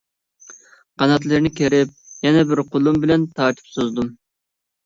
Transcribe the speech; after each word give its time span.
قاناتلىرىنى 1.03 1.51
كېرىپ، 1.59 1.93
يەنە 2.29 2.41
بىر 2.53 2.63
قولۇم 2.73 2.99
بىلەن 3.05 3.29
تارتىپ 3.37 3.73
سوزدۇم. 3.77 4.11